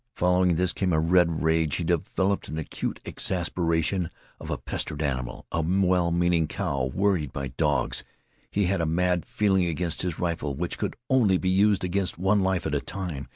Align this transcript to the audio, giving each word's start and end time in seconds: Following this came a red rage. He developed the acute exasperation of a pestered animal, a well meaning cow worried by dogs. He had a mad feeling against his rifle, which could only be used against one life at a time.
Following 0.15 0.55
this 0.55 0.73
came 0.73 0.93
a 0.93 0.99
red 0.99 1.43
rage. 1.43 1.75
He 1.75 1.83
developed 1.83 2.51
the 2.51 2.59
acute 2.59 2.99
exasperation 3.05 4.09
of 4.39 4.49
a 4.49 4.57
pestered 4.57 5.03
animal, 5.03 5.45
a 5.51 5.61
well 5.61 6.09
meaning 6.11 6.47
cow 6.47 6.85
worried 6.85 7.31
by 7.31 7.49
dogs. 7.49 8.03
He 8.49 8.63
had 8.65 8.81
a 8.81 8.87
mad 8.87 9.27
feeling 9.27 9.65
against 9.65 10.01
his 10.01 10.17
rifle, 10.17 10.55
which 10.55 10.79
could 10.79 10.95
only 11.07 11.37
be 11.37 11.49
used 11.49 11.83
against 11.83 12.17
one 12.17 12.41
life 12.41 12.65
at 12.65 12.73
a 12.73 12.81
time. 12.81 13.29